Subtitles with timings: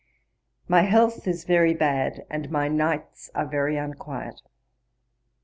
[0.67, 4.41] 'My health is very bad, and my nights are very unquiet.